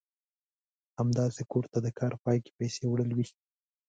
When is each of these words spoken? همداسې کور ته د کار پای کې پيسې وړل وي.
همداسې 0.99 1.41
کور 1.51 1.65
ته 1.71 1.77
د 1.85 1.87
کار 1.99 2.13
پای 2.23 2.37
کې 2.43 2.51
پيسې 2.59 2.83
وړل 2.87 3.11
وي. 3.17 3.25